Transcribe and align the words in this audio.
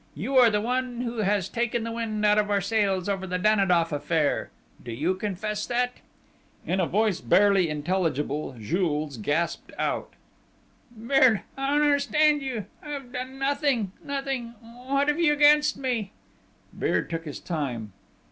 You 0.15 0.35
are 0.37 0.49
the 0.49 0.61
one 0.61 1.01
who 1.01 1.17
has 1.19 1.47
taken 1.47 1.83
the 1.83 1.91
wind 1.91 2.25
out 2.25 2.39
of 2.39 2.49
our 2.49 2.59
sails 2.59 3.07
over 3.07 3.27
the 3.27 3.37
Danidoff 3.37 3.91
affair... 3.91 4.49
do 4.83 4.91
you 4.91 5.13
confess 5.13 5.67
that?" 5.67 5.97
In 6.65 6.79
a 6.79 6.87
voice 6.87 7.21
barely 7.21 7.69
intelligible 7.69 8.55
Jules 8.59 9.17
gasped 9.17 9.71
out: 9.77 10.13
"Beard... 10.97 11.41
I 11.55 11.67
don't 11.67 11.83
understand 11.83 12.41
you!... 12.41 12.65
I 12.81 12.89
have 12.89 13.13
done 13.13 13.37
nothing 13.37 13.91
nothing.... 14.03 14.55
What 14.87 15.07
have 15.07 15.19
you 15.19 15.33
against 15.33 15.77
me?..." 15.77 16.13
Beard 16.79 17.07
took 17.07 17.25
his 17.25 17.39
time. 17.39 17.93